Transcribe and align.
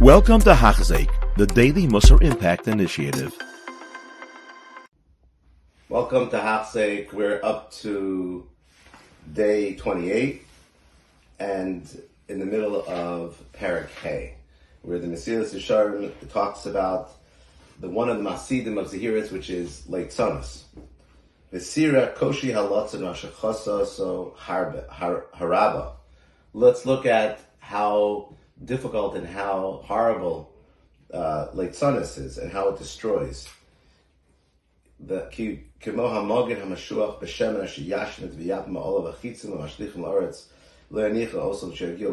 Welcome 0.00 0.40
to 0.42 0.52
Hachzik, 0.52 1.08
the 1.36 1.46
Daily 1.46 1.86
Musar 1.86 2.22
Impact 2.22 2.68
Initiative. 2.68 3.34
Welcome 5.88 6.28
to 6.30 6.36
Hachzik. 6.36 7.14
We're 7.14 7.40
up 7.42 7.72
to 7.80 8.46
day 9.32 9.74
28 9.76 10.46
and 11.38 12.02
in 12.28 12.38
the 12.38 12.44
middle 12.44 12.84
of 12.86 13.42
Parak 13.54 13.88
Hay, 14.02 14.34
where 14.82 14.98
the 14.98 15.06
Mesilas 15.06 15.54
Yesharim 15.54 16.12
talks 16.30 16.66
about 16.66 17.12
the 17.80 17.88
one 17.88 18.10
of 18.10 18.18
the 18.18 18.22
Masidim 18.22 18.78
of 18.78 18.90
Zahiris, 18.90 19.32
which 19.32 19.48
is 19.48 19.84
Leitzonos. 19.88 20.64
Vesira 21.50 22.14
Koshi 22.14 22.52
Halotzin 22.52 23.00
Rashachasa 23.00 23.86
so 23.86 24.36
Haraba. 24.38 25.92
Let's 26.52 26.84
look 26.84 27.06
at 27.06 27.40
how 27.60 28.34
difficult 28.64 29.16
and 29.16 29.26
how 29.26 29.82
horrible 29.84 30.52
uh, 31.12 31.48
Leitzonos 31.54 32.18
is 32.18 32.38
and 32.38 32.50
how 32.50 32.68
it 32.68 32.78
destroys. 32.78 33.48
The 34.98 35.28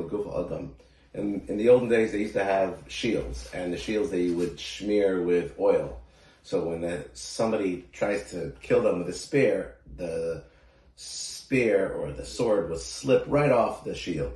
Guf 0.09 0.45
Adam. 0.45 0.75
In, 1.13 1.43
in 1.47 1.57
the 1.57 1.69
olden 1.69 1.89
days, 1.89 2.11
they 2.11 2.19
used 2.19 2.33
to 2.33 2.43
have 2.43 2.79
shields, 2.87 3.49
and 3.53 3.71
the 3.71 3.77
shields 3.77 4.09
they 4.09 4.29
would 4.29 4.59
smear 4.59 5.21
with 5.21 5.53
oil. 5.59 5.99
So 6.41 6.65
when 6.65 6.81
the, 6.81 7.05
somebody 7.13 7.85
tries 7.93 8.31
to 8.31 8.51
kill 8.61 8.81
them 8.81 8.99
with 8.99 9.09
a 9.09 9.13
spear, 9.13 9.75
the 9.95 10.43
spear 10.95 11.93
or 11.93 12.11
the 12.11 12.25
sword 12.25 12.69
will 12.69 12.77
slip 12.77 13.23
right 13.27 13.51
off 13.51 13.83
the 13.83 13.95
shield. 13.95 14.35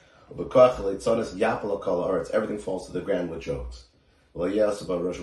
Everything 2.33 2.57
falls 2.57 2.87
to 2.87 2.93
the 2.93 3.01
ground 3.01 3.29
with 3.29 3.41
jokes. 3.41 3.85
Well, 4.33 4.49
yes, 4.49 4.81
about 4.81 5.03
Rosh 5.03 5.19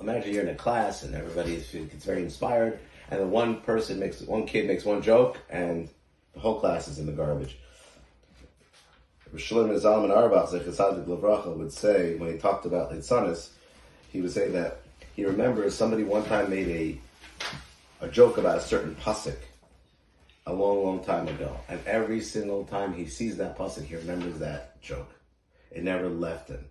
Imagine 0.00 0.32
you're 0.32 0.42
in 0.42 0.48
a 0.48 0.54
class 0.54 1.02
and 1.02 1.14
everybody 1.14 1.56
gets 1.56 2.04
very 2.04 2.22
inspired, 2.22 2.78
and 3.10 3.20
then 3.20 3.30
one 3.30 3.60
person 3.62 3.98
makes 3.98 4.20
one 4.22 4.46
kid 4.46 4.66
makes 4.66 4.84
one 4.84 5.02
joke, 5.02 5.38
and 5.50 5.88
the 6.34 6.40
whole 6.40 6.60
class 6.60 6.86
is 6.86 6.98
in 6.98 7.06
the 7.06 7.12
garbage. 7.12 7.58
Shlomo 9.34 9.76
Zalman 9.80 10.10
Auerbach, 10.10 10.50
Zechasadik 10.50 11.06
Lavracha, 11.06 11.56
would 11.56 11.72
say, 11.72 12.14
when 12.16 12.32
he 12.32 12.38
talked 12.38 12.66
about 12.66 12.92
Litzanis, 12.92 13.48
he 14.12 14.20
would 14.20 14.30
say 14.30 14.48
that 14.50 14.82
he 15.16 15.24
remembers 15.24 15.74
somebody 15.74 16.04
one 16.04 16.24
time 16.24 16.48
made 16.50 16.68
a, 16.68 18.04
a 18.04 18.08
joke 18.08 18.38
about 18.38 18.58
a 18.58 18.60
certain 18.60 18.94
pasuk 18.94 19.38
a 20.46 20.52
long, 20.52 20.84
long 20.84 21.04
time 21.04 21.28
ago. 21.28 21.56
And 21.68 21.80
every 21.86 22.20
single 22.20 22.64
time 22.64 22.92
he 22.92 23.06
sees 23.06 23.36
that 23.38 23.56
pasuk, 23.56 23.84
he 23.84 23.96
remembers 23.96 24.38
that 24.38 24.80
joke. 24.82 25.10
It 25.70 25.82
never 25.82 26.08
left 26.08 26.48
him. 26.48 26.64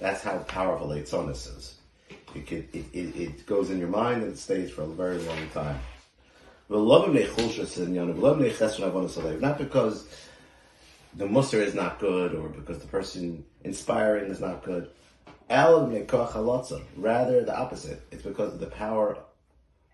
That's 0.00 0.22
how 0.22 0.38
powerful 0.38 0.88
Litzanis 0.88 1.56
is. 1.56 1.76
It, 2.34 2.46
could, 2.46 2.68
it, 2.72 2.86
it, 2.92 3.16
it, 3.16 3.46
goes 3.46 3.70
in 3.70 3.78
your 3.78 3.88
mind 3.88 4.22
and 4.22 4.32
it 4.32 4.38
stays 4.38 4.70
for 4.70 4.82
a 4.82 4.86
very 4.86 5.18
long 5.18 5.48
time. 5.50 5.78
Not 6.68 7.06
because 9.58 10.08
the 11.16 11.26
musar 11.26 11.60
is 11.60 11.74
not 11.74 12.00
good 12.00 12.34
or 12.34 12.48
because 12.48 12.80
the 12.80 12.88
person 12.88 13.44
inspiring 13.62 14.30
is 14.30 14.40
not 14.40 14.64
good. 14.64 14.90
Rather, 15.48 17.44
the 17.44 17.56
opposite. 17.56 18.02
It's 18.10 18.22
because 18.22 18.54
of 18.54 18.60
the 18.60 18.66
power 18.66 19.18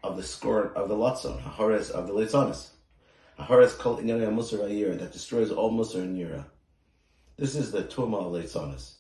of 0.03 0.17
the 0.17 0.23
score 0.23 0.73
of 0.75 0.89
the 0.89 0.95
lotzon, 0.95 1.43
haharis 1.43 1.91
of 1.91 2.07
the 2.07 2.15
litzonis. 2.15 2.71
Haharis 3.47 3.79
kol 3.79 3.99
inyana 3.99 4.33
musar 4.33 4.99
that 4.99 5.13
destroys 5.13 5.51
all 5.51 5.73
musar 5.73 6.03
in 6.03 6.17
yira. 6.17 6.45
This 7.37 7.57
is 7.57 7.73
the 7.73 7.83
tuma 7.83 8.19
of 8.19 8.33
litzonis. 8.33 8.95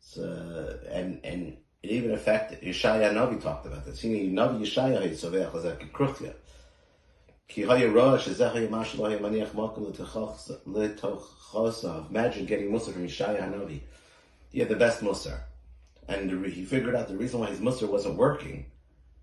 So, 0.00 0.22
uh, 0.22 0.88
and 0.90 1.20
and 1.24 1.56
it 1.82 1.90
even 1.90 2.12
affected 2.12 2.60
Yeshaya 2.62 3.12
Navi 3.12 3.42
talked 3.42 3.66
about 3.66 3.84
this. 3.84 4.00
He 4.00 4.30
Navi 4.30 4.60
Yeshaya 4.60 5.02
Yitzavech 5.02 5.52
was 5.52 5.64
like 5.64 5.82
a 5.82 5.86
kruchya. 5.86 6.34
Imagine 12.10 12.46
getting 12.46 12.70
Musa 12.70 12.92
from 12.92 13.06
Yeshaya 13.06 13.40
Hanavi. 13.40 13.80
He 14.50 14.60
had 14.60 14.68
the 14.68 14.76
best 14.76 15.02
Musa. 15.02 15.40
And 16.08 16.46
he 16.46 16.64
figured 16.64 16.94
out 16.94 17.08
the 17.08 17.16
reason 17.16 17.40
why 17.40 17.46
his 17.46 17.60
Musa 17.60 17.86
wasn't 17.86 18.16
working. 18.16 18.66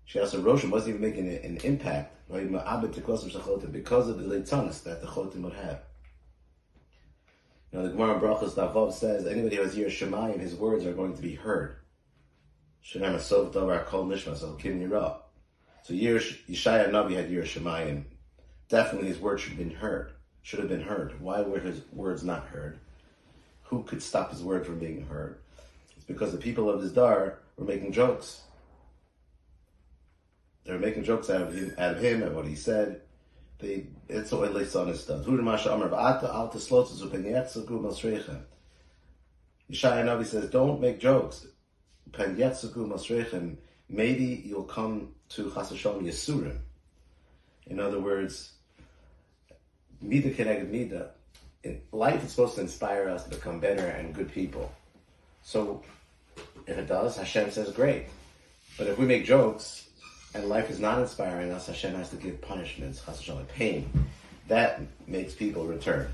Shiasa 0.08 0.42
Roshan 0.42 0.70
wasn't 0.70 0.96
even 0.96 1.02
making 1.02 1.28
an 1.28 1.58
impact. 1.64 2.14
right? 2.30 2.50
Because 2.50 4.08
of 4.08 4.18
the 4.18 4.24
Leitzanis 4.24 4.82
that 4.84 5.02
the 5.02 5.06
Chotim 5.06 5.42
would 5.42 5.52
have. 5.52 5.80
You 7.70 7.78
know, 7.78 7.84
the 7.84 7.90
Gemara 7.90 8.18
Brachos 8.18 8.52
Navav 8.52 8.94
says 8.94 9.26
anybody 9.26 9.56
who 9.56 9.62
has 9.62 9.76
Yer 9.76 9.88
Shemayim, 9.88 10.40
his 10.40 10.54
words 10.54 10.86
are 10.86 10.94
going 10.94 11.14
to 11.14 11.20
be 11.20 11.34
heard. 11.34 11.76
So 12.82 13.00
Kim 13.00 13.12
Yeshaya 15.92 16.88
Navi 16.90 17.14
had 17.14 17.28
Shemayim 17.28 18.04
definitely 18.68 19.08
his 19.08 19.18
words 19.18 19.42
should 19.42 19.52
have 19.52 19.58
been 19.58 19.76
heard. 19.76 20.12
Should 20.42 20.60
have 20.60 20.68
been 20.68 20.82
heard. 20.82 21.20
Why 21.20 21.42
were 21.42 21.58
his 21.58 21.82
words 21.92 22.22
not 22.24 22.46
heard? 22.46 22.78
Who 23.64 23.82
could 23.82 24.02
stop 24.02 24.30
his 24.30 24.42
word 24.42 24.64
from 24.64 24.78
being 24.78 25.04
heard? 25.06 25.38
It's 25.96 26.06
because 26.06 26.32
the 26.32 26.38
people 26.38 26.70
of 26.70 26.80
his 26.80 26.92
dar 26.92 27.40
were 27.56 27.66
making 27.66 27.92
jokes. 27.92 28.42
They 30.68 30.74
were 30.74 30.80
making 30.80 31.04
jokes 31.04 31.30
out 31.30 31.40
of 31.40 31.54
him, 31.54 31.72
out 31.78 31.96
of 31.96 32.02
him 32.02 32.22
and 32.22 32.36
what 32.36 32.46
he 32.46 32.54
said. 32.54 33.00
They, 33.58 33.86
it's 34.06 34.30
what 34.30 34.52
Leitzon 34.52 34.90
is 34.90 35.06
done. 35.06 35.24
Yeshaya 39.70 40.04
Navi 40.04 40.26
says, 40.26 40.50
don't 40.50 40.78
make 40.78 41.00
jokes. 41.00 41.46
Maybe 43.88 44.42
you'll 44.44 44.64
come 44.64 45.14
to 45.30 45.44
Chasashon 45.44 46.02
Yisurim. 46.02 46.58
In 47.66 47.80
other 47.80 47.98
words, 47.98 48.52
Mida 50.02 50.30
Keneged 50.30 50.68
Mida. 50.68 51.12
Life 51.92 52.24
is 52.24 52.32
supposed 52.32 52.56
to 52.56 52.60
inspire 52.60 53.08
us 53.08 53.24
to 53.24 53.30
become 53.30 53.58
better 53.58 53.86
and 53.86 54.14
good 54.14 54.30
people. 54.30 54.70
So 55.42 55.82
if 56.66 56.76
it 56.76 56.88
does, 56.88 57.16
Hashem 57.16 57.52
says 57.52 57.72
great. 57.72 58.08
But 58.76 58.86
if 58.88 58.98
we 58.98 59.06
make 59.06 59.24
jokes 59.24 59.87
and 60.34 60.48
life 60.48 60.70
is 60.70 60.78
not 60.78 60.98
inspiring 60.98 61.50
us, 61.50 61.66
Hashem 61.66 61.94
has 61.94 62.10
to 62.10 62.16
give 62.16 62.40
punishments, 62.40 63.02
Hashem, 63.02 63.44
pain. 63.46 63.90
That 64.48 64.80
makes 65.06 65.34
people 65.34 65.66
return. 65.66 66.08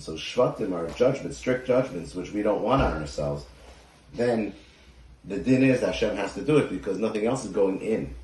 So 0.00 0.14
shvatim 0.14 0.72
are 0.72 0.88
judgments, 0.90 1.38
strict 1.38 1.66
judgments, 1.66 2.14
which 2.14 2.32
we 2.32 2.42
don't 2.42 2.62
want 2.62 2.82
on 2.82 3.00
ourselves. 3.00 3.44
Then 4.14 4.54
the 5.24 5.38
din 5.38 5.64
is 5.64 5.80
Hashem 5.80 6.16
has 6.16 6.34
to 6.34 6.42
do 6.42 6.58
it 6.58 6.70
because 6.70 6.98
nothing 6.98 7.26
else 7.26 7.44
is 7.44 7.50
going 7.50 7.80
in. 7.80 8.14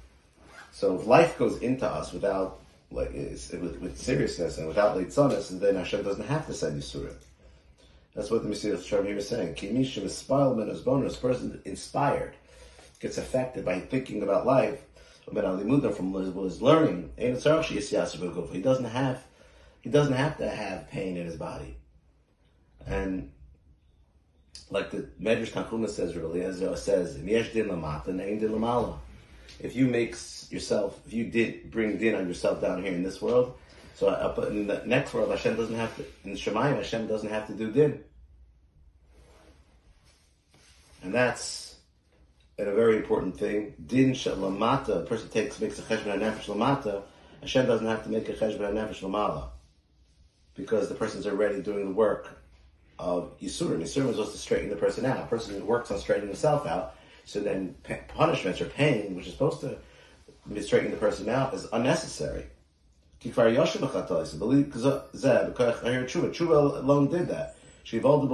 So 0.73 0.95
if 0.95 1.07
life 1.07 1.37
goes 1.37 1.59
into 1.59 1.87
us 1.87 2.13
without 2.13 2.61
like 2.91 3.13
with, 3.13 3.79
with 3.81 3.99
seriousness 3.99 4.59
and 4.59 4.67
without 4.67 4.97
leitzonis, 4.97 5.51
and 5.51 5.61
then 5.61 5.77
Hashem 5.77 6.03
doesn't 6.03 6.27
have 6.27 6.47
to 6.47 6.55
send 6.55 6.81
Yisurim. 6.81 7.15
That's 8.15 8.31
what 8.31 8.43
the 8.43 8.49
Messiah 8.49 8.81
Shem 8.81 9.07
here 9.07 9.19
is 9.19 9.29
saying. 9.29 9.55
Kimishim 9.55 10.03
is 10.05 10.17
spoilment 10.17 10.71
as 10.71 10.81
bonus. 10.81 11.17
Person 11.17 11.63
inspired 11.65 12.35
gets 12.99 13.19
affected 13.19 13.65
by 13.65 13.81
thinking 13.81 14.23
about 14.23 14.47
life. 14.47 14.85
But 15.33 15.45
from 15.97 16.13
his 16.13 16.61
learning, 16.61 17.13
he 17.17 17.31
doesn't 18.63 18.85
have 18.85 19.25
he 19.83 19.91
doesn't 19.91 20.15
have 20.15 20.37
to 20.39 20.49
have 20.49 20.91
pain 20.91 21.17
in 21.17 21.25
his 21.25 21.37
body. 21.37 21.77
And 22.87 23.31
like 24.71 24.91
the 24.91 25.09
Medrash 25.21 25.51
Tanchuma 25.51 25.89
says, 25.89 26.17
really, 26.17 26.43
as 26.43 26.61
it 26.61 26.79
says, 26.79 27.17
if 29.59 29.75
you 29.75 29.87
make 29.87 30.17
yourself, 30.51 31.01
if 31.07 31.13
you 31.13 31.25
did 31.25 31.71
bring 31.71 31.99
din 31.99 32.15
on 32.15 32.29
yourself 32.29 32.61
down 32.61 32.83
here 32.83 32.93
in 32.93 33.03
this 33.03 33.21
world, 33.21 33.59
so 33.95 34.09
up 34.09 34.39
in 34.39 34.67
the 34.67 34.83
next 34.87 35.13
world, 35.13 35.31
Hashem 35.31 35.57
doesn't 35.57 35.75
have 35.75 35.95
to, 35.97 36.05
in 36.25 36.33
Shemayim, 36.33 36.77
Hashem 36.77 37.07
doesn't 37.07 37.29
have 37.29 37.47
to 37.49 37.55
do 37.55 37.71
din. 37.71 38.05
And 41.03 41.15
that's 41.15 41.71
and 42.61 42.69
a 42.69 42.75
very 42.75 42.97
important 42.97 43.39
thing, 43.39 43.73
din 43.87 44.13
lamata, 44.13 45.03
a 45.03 45.07
person 45.07 45.31
takes, 45.31 45.59
makes 45.61 45.79
a 45.79 45.83
cheshbon 45.83 46.21
nefesh 46.21 46.45
lamata, 46.45 47.03
Hashem 47.41 47.67
doesn't 47.67 47.87
have 47.87 48.05
to 48.05 48.11
make 48.11 48.29
a 48.29 48.35
cheshbon 48.35 48.75
nefesh 48.75 49.01
lamala. 49.01 49.49
Because 50.55 50.91
the 50.91 50.95
person's 50.95 51.27
already 51.27 51.63
doing 51.63 51.87
the 51.87 51.95
work 51.95 52.39
of 52.99 53.39
Yisurim. 53.41 53.81
Yisurim 53.81 54.11
is 54.11 54.17
supposed 54.17 54.33
to 54.33 54.39
straighten 54.39 54.69
the 54.69 54.77
person 54.77 55.07
out. 55.07 55.21
A 55.21 55.27
person 55.27 55.59
who 55.59 55.65
works 55.65 55.91
on 55.91 55.99
straightening 55.99 56.29
himself 56.29 56.67
out, 56.67 56.97
so 57.25 57.41
then 57.41 57.75
punishments 58.09 58.61
or 58.61 58.67
pain, 58.67 59.15
which 59.15 59.27
is 59.27 59.33
supposed 59.33 59.61
to 59.61 59.77
be 60.53 60.63
straightening 60.63 60.93
the 60.93 60.99
person 60.99 61.29
out, 61.29 61.55
is 61.55 61.67
unnecessary. 61.73 62.47
Tshuva 66.33 66.79
alone 66.79 67.09
did 67.09 67.29
that. 67.29 67.57
She 67.85 67.99
They've 67.99 68.29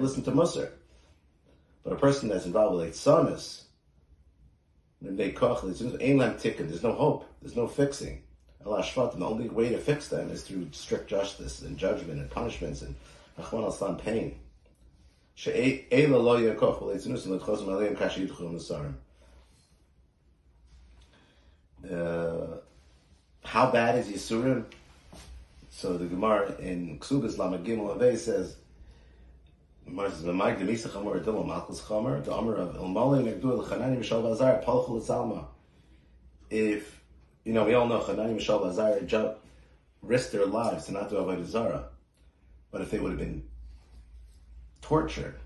listened 0.00 0.24
to 0.24 0.32
Musar. 0.32 0.70
But 1.84 1.92
a 1.92 1.96
person 1.96 2.28
that's 2.28 2.46
involved 2.46 2.76
with 2.76 2.94
Eitzanis, 2.94 3.64
there's 5.00 6.82
no 6.82 6.92
hope, 6.92 7.28
there's 7.42 7.56
no 7.56 7.66
fixing. 7.66 8.22
The 8.64 9.20
only 9.20 9.48
way 9.48 9.70
to 9.70 9.78
fix 9.78 10.08
them 10.08 10.30
is 10.30 10.42
through 10.42 10.68
strict 10.70 11.10
justice 11.10 11.62
and 11.62 11.76
judgment 11.76 12.20
and 12.20 12.30
punishments 12.30 12.82
and 12.82 12.94
pain. 13.98 14.36
Uh, 21.90 22.58
how 23.44 23.70
bad 23.70 23.98
is 23.98 24.08
Yisurim? 24.08 24.64
So 25.70 25.96
the 25.96 26.06
Gemara 26.06 26.54
in 26.58 26.98
Ksubis 26.98 27.38
Lama 27.38 27.58
Gimel 27.58 27.96
Avei 27.96 28.16
says, 28.16 28.56
Gemara 29.84 30.10
says, 30.10 30.22
"V'mayg 30.22 30.58
the 30.58 30.64
Misa 30.64 30.88
Chamer 30.88 31.22
Dilma 31.24 31.46
Malchus 31.46 31.80
Chamer 31.80 32.22
the 32.22 32.32
Amar 32.32 32.54
of 32.56 32.76
Mishal 32.76 34.22
Bazar 34.22 34.62
Palchul 34.62 35.02
Tzalma." 35.02 35.46
If 36.50 37.02
you 37.44 37.52
know, 37.52 37.64
we 37.64 37.74
all 37.74 37.88
know 37.88 38.00
Chanani 38.00 38.36
Mishal 38.36 38.60
Bazar 38.60 39.00
risked 40.02 40.32
their 40.32 40.46
lives 40.46 40.86
to 40.86 40.92
not 40.92 41.10
do 41.10 41.16
Avodah 41.16 41.44
Zarah, 41.44 41.88
but 42.70 42.80
if 42.80 42.90
they 42.90 42.98
would 42.98 43.10
have 43.10 43.18
been 43.18 43.42
tortured, 44.82 45.36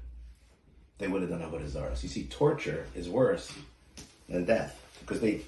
they 0.98 1.06
would 1.06 1.22
have 1.22 1.30
done 1.30 1.42
Avodah 1.42 1.68
Zarah. 1.68 1.94
So 1.94 2.02
you 2.02 2.08
see, 2.08 2.24
torture 2.24 2.86
is 2.94 3.08
worse 3.08 3.52
than 4.28 4.44
death 4.44 4.82
because 5.00 5.20
they 5.20 5.42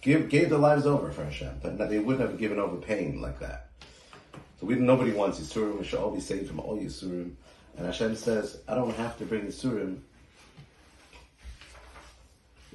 give, 0.00 0.28
gave 0.28 0.50
their 0.50 0.58
lives 0.58 0.86
over 0.86 1.12
for 1.12 1.24
Hashem, 1.24 1.60
but 1.62 1.78
they 1.88 1.98
wouldn't 1.98 2.28
have 2.28 2.38
given 2.38 2.58
over 2.58 2.76
pain 2.76 3.20
like 3.20 3.38
that. 3.40 3.68
So 4.60 4.66
we 4.66 4.74
nobody 4.76 5.12
wants 5.12 5.38
Yisurim. 5.38 5.78
We 5.78 5.84
should 5.84 5.98
all 5.98 6.10
be 6.10 6.20
saved 6.20 6.48
from 6.48 6.60
all 6.60 6.78
Yisurim. 6.78 7.32
And 7.76 7.86
Hashem 7.86 8.16
says, 8.16 8.60
I 8.68 8.74
don't 8.74 8.94
have 8.96 9.18
to 9.18 9.24
bring 9.24 9.46
Yisurim 9.46 9.98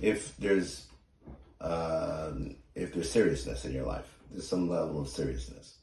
if 0.02 0.36
there's 0.38 0.88
uh, 1.62 2.32
if 2.76 2.94
there's 2.94 3.12
seriousness 3.12 3.66
in 3.66 3.74
your 3.74 3.86
life. 3.86 4.08
There's 4.32 4.48
some 4.48 4.70
level 4.70 5.02
of 5.02 5.10
seriousness. 5.10 5.76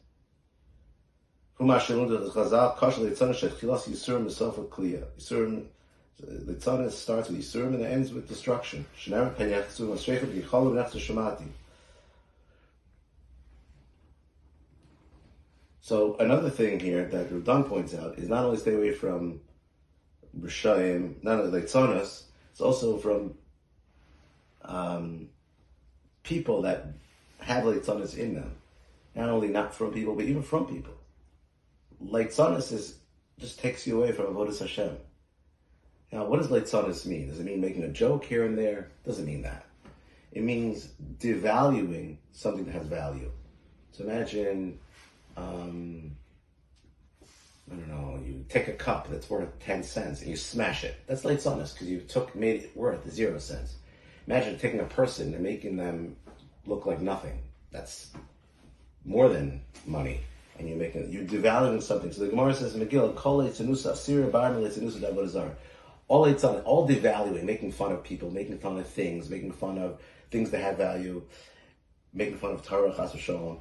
Yisurim, 5.19 5.67
tzana 6.19 6.91
starts 6.91 7.29
with 7.29 7.39
Yisurim 7.39 7.75
and 7.75 7.83
it 7.83 7.87
ends 7.87 8.13
with 8.13 8.29
destruction. 8.29 8.85
So 15.81 16.17
another 16.19 16.51
thing 16.51 16.81
here 16.81 17.07
that 17.07 17.31
Rudan 17.31 17.65
points 17.65 17.95
out 17.95 18.19
is 18.19 18.29
not 18.29 18.45
only 18.45 18.59
stay 18.59 18.75
away 18.75 18.93
from 18.93 19.41
Rishayim, 20.39 21.23
not 21.23 21.41
only 21.41 21.63
Leitzonas, 21.63 22.25
it's 22.51 22.61
also 22.61 22.99
from 22.99 23.35
um, 24.63 25.29
people 26.23 26.63
that 26.63 26.89
have 27.39 27.65
Leitzonas 27.65 28.19
in 28.19 28.35
them. 28.35 28.57
Not 29.15 29.31
only 29.31 29.49
not 29.49 29.75
from 29.75 29.93
people, 29.93 30.15
but 30.15 30.27
even 30.27 30.43
from 30.43 30.67
people. 30.67 30.93
Leitzonas 32.05 32.73
is 32.73 32.99
just 33.39 33.59
takes 33.59 33.87
you 33.87 33.99
away 33.99 34.13
from 34.13 34.27
Avodah 34.27 34.59
Hashem. 34.59 34.97
Now, 36.13 36.25
what 36.25 36.41
does 36.41 36.49
Leitzonas 36.49 37.05
mean? 37.05 37.29
Does 37.29 37.41
it 37.41 37.45
mean 37.45 37.61
making 37.61 37.83
a 37.83 37.89
joke 37.89 38.25
here 38.25 38.45
and 38.45 38.57
there? 38.57 38.91
Doesn't 39.05 39.27
mean 39.27 39.43
that. 39.43 39.67
It 40.33 40.43
means 40.43 40.89
devaluing 41.19 42.17
something 42.33 42.65
that 42.65 42.73
has 42.73 42.87
value. 42.87 43.31
So 43.93 44.05
imagine 44.05 44.79
um, 45.37 46.17
I 47.71 47.75
don't 47.75 47.89
know, 47.89 48.21
you 48.25 48.45
take 48.49 48.69
a 48.69 48.73
cup 48.73 49.09
that's 49.11 49.29
worth 49.29 49.59
10 49.61 49.83
cents 49.83 50.21
and 50.21 50.31
you 50.31 50.37
smash 50.37 50.85
it. 50.85 51.01
That's 51.07 51.25
late 51.25 51.43
because 51.43 51.83
you 51.83 52.01
took, 52.01 52.35
made 52.37 52.63
it 52.63 52.77
worth 52.77 53.11
zero 53.11 53.39
cents. 53.39 53.77
Imagine 54.29 54.59
taking 54.59 54.81
a 54.81 54.85
person 54.85 55.35
and 55.35 55.43
making 55.43 55.77
them 55.77 56.17
look 56.65 56.87
like 56.87 57.01
nothing. 57.01 57.43
That's 57.73 58.13
more 59.05 59.29
than 59.29 59.63
money. 59.85 60.21
And 60.59 60.69
you're 60.69 60.79
making, 60.79 61.13
you're 61.13 61.25
devaluing 61.25 61.83
something. 61.83 62.13
So 62.13 62.23
the 62.23 62.29
Gemara 62.29 62.55
says 62.55 62.75
in 62.75 62.87
Megillah, 62.87 63.15
Kol 63.15 63.43
Eitzanusa, 63.43 63.93
Asira 63.93 64.31
Bar 64.31 64.53
Eitzanusa 64.53 65.01
Davodazar. 65.01 65.55
All 66.09 66.27
Eitzan, 66.27 66.63
all 66.65 66.89
devaluing, 66.89 67.43
making 67.43 67.73
fun 67.73 67.93
of 67.93 68.03
people, 68.03 68.31
making 68.31 68.59
fun 68.59 68.79
of 68.79 68.87
things, 68.87 69.29
making 69.29 69.53
fun 69.53 69.77
of 69.77 70.01
things 70.31 70.51
that 70.51 70.61
have 70.61 70.77
value, 70.77 71.23
making 72.15 72.39
fun 72.39 72.53
of 72.53 72.65
Torah, 72.65 72.95
Chas 72.97 73.15
Shalom 73.19 73.59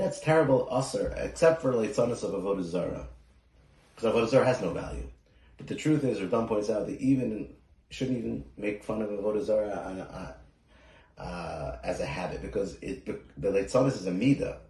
that's 0.00 0.20
terrible 0.20 0.68
usr, 0.72 1.14
except 1.22 1.60
for 1.60 1.72
leitzanis 1.72 2.22
of 2.22 2.32
avodah 2.32 2.62
zara, 2.62 3.06
because 3.94 4.12
avodah 4.12 4.44
has 4.44 4.60
no 4.60 4.70
value. 4.70 5.08
But 5.58 5.66
the 5.66 5.74
truth 5.74 6.04
is, 6.04 6.20
Radan 6.20 6.48
points 6.48 6.70
out 6.70 6.86
that 6.86 6.98
even 7.00 7.48
shouldn't 7.90 8.18
even 8.18 8.44
make 8.56 8.82
fun 8.82 9.02
of 9.02 9.10
avodah 9.10 9.44
zara 9.44 9.68
uh, 11.18 11.20
uh, 11.20 11.78
as 11.84 12.00
a 12.00 12.06
habit, 12.06 12.40
because 12.40 12.78
it 12.80 13.04
the 13.40 13.48
leitzanis 13.48 13.92
is 13.92 14.06
a 14.06 14.10
mida, 14.10 14.60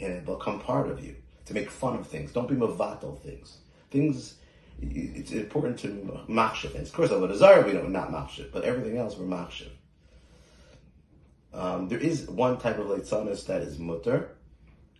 and 0.00 0.12
it 0.12 0.24
become 0.24 0.60
part 0.60 0.88
of 0.88 1.04
you 1.04 1.16
to 1.46 1.54
make 1.54 1.70
fun 1.70 1.96
of 1.96 2.06
things. 2.06 2.32
Don't 2.32 2.48
be 2.48 2.54
mavatal 2.54 3.20
things. 3.20 3.58
Things 3.90 4.36
it's 4.82 5.32
important 5.32 5.78
to 5.80 5.88
machshav. 6.28 6.74
And 6.74 6.86
of 6.86 6.92
course, 6.92 7.10
avodah 7.10 7.36
zara 7.36 7.66
we 7.66 7.72
don't 7.72 7.92
not 7.92 8.10
machshav, 8.10 8.50
but 8.52 8.64
everything 8.64 8.96
else 8.96 9.16
we're 9.16 9.26
machshav. 9.26 9.68
Um, 11.52 11.88
there 11.88 11.98
is 11.98 12.28
one 12.28 12.58
type 12.58 12.78
of 12.78 12.86
leitzanis 12.86 13.46
that 13.46 13.62
is 13.62 13.78
mutter, 13.78 14.36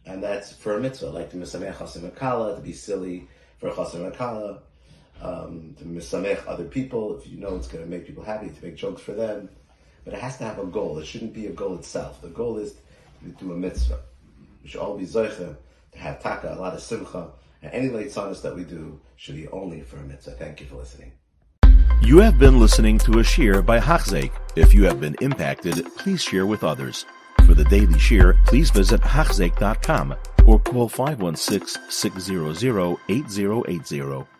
and 0.05 0.23
that's 0.23 0.53
for 0.53 0.77
a 0.77 0.81
mitzvah, 0.81 1.07
like 1.07 1.31
to 1.31 1.37
misamech 1.37 1.77
chasim 1.77 2.57
to 2.57 2.61
be 2.61 2.73
silly 2.73 3.29
for 3.59 3.71
chasim 3.71 4.11
akala, 4.11 4.61
um, 5.23 5.75
to 5.79 5.85
misamech 5.85 6.47
other 6.47 6.65
people, 6.65 7.19
if 7.19 7.27
you 7.27 7.39
know 7.39 7.55
it's 7.55 7.69
going 7.69 7.85
to 7.85 7.91
make 7.91 8.07
people 8.07 8.25
happy, 8.25 8.49
to 8.49 8.65
make 8.65 8.77
jokes 8.77 9.01
for 9.01 9.13
them. 9.13 9.49
But 10.05 10.15
it 10.15 10.21
has 10.21 10.39
to 10.39 10.45
have 10.45 10.59
a 10.59 10.65
goal. 10.65 10.99
It 10.99 11.07
shouldn't 11.07 11.35
be 11.35 11.47
a 11.47 11.53
goal 11.53 11.77
itself. 11.77 12.21
The 12.23 12.29
goal 12.29 12.59
is 12.59 12.75
to 13.23 13.29
do 13.39 13.53
a 13.53 13.57
mitzvah. 13.57 14.01
We 14.63 14.69
should 14.69 14.81
all 14.81 14.97
be 14.97 15.05
zoicha 15.05 15.57
to 15.93 15.99
have 15.99 16.23
taka, 16.23 16.55
a 16.55 16.59
lot 16.61 16.75
of 16.75 16.81
simcha, 16.81 17.31
and 17.63 17.73
any 17.73 17.89
late 17.89 18.15
that 18.15 18.55
we 18.55 18.65
do 18.65 19.01
should 19.17 19.37
be 19.37 19.49
only 19.49 19.81
for 19.83 19.99
a 19.99 20.03
mitzvah. 20.03 20.33
Thank 20.33 20.61
you 20.61 20.67
for 20.67 20.77
listening. 20.77 21.13
You 22.03 22.19
have 22.19 22.39
been 22.39 22.59
listening 22.59 22.99
to 22.99 23.13
a 23.13 23.23
shiur 23.23 23.65
by 23.65 23.79
Hachzeik. 23.79 24.33
If 24.57 24.73
you 24.73 24.85
have 24.85 25.01
been 25.01 25.17
impacted, 25.21 25.85
please 25.97 26.23
share 26.23 26.47
with 26.47 26.65
others. 26.65 27.05
For 27.47 27.55
the 27.55 27.65
daily 27.65 27.95
shiur, 27.95 28.43
please 28.47 28.71
visit 28.71 29.01
Hachzeik.com 29.01 30.15
or 30.47 30.59
call 30.61 30.89
516 30.89 31.83
600 31.91 32.97
8080. 33.09 34.40